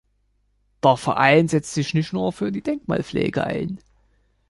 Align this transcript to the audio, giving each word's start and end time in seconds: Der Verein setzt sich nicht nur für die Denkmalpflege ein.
Der 0.83 0.97
Verein 0.97 1.47
setzt 1.47 1.75
sich 1.75 1.93
nicht 1.93 2.11
nur 2.11 2.33
für 2.33 2.51
die 2.51 2.63
Denkmalpflege 2.63 3.43
ein. 3.43 3.77